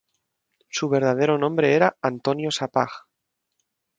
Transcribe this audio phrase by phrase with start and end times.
[0.67, 2.89] Su verdadero nombre era Antonio Sapag.